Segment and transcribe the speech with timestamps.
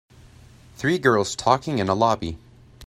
[0.77, 2.39] Three girls talking in a lobby.